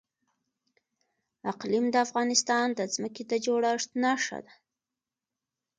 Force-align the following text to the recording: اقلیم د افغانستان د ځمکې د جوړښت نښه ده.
اقلیم 1.51 1.85
د 1.91 1.95
افغانستان 2.05 2.67
د 2.77 2.79
ځمکې 2.93 3.23
د 3.27 3.31
جوړښت 3.45 3.89
نښه 4.03 4.39
ده. 4.45 4.53